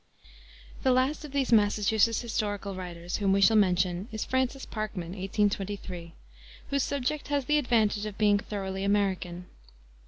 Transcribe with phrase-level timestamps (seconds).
[0.81, 6.15] The last of these Massachusetts historical writers whom we shall mention is Francis Parkman (1823),
[6.71, 9.45] whose subject has the advantage of being thoroughly American.